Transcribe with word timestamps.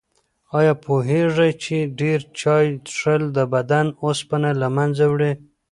آیا 0.57 0.73
پوهېږئ 0.83 1.51
چې 1.63 1.77
ډېر 1.99 2.19
چای 2.39 2.65
څښل 2.87 3.23
د 3.37 3.39
بدن 3.53 3.85
اوسپنه 4.03 4.49
له 4.61 4.67
منځه 4.77 5.05
وړي؟ 5.13 5.31